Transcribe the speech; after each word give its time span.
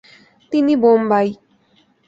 তিনি 0.51 0.73
বোম্বাই 0.83 1.27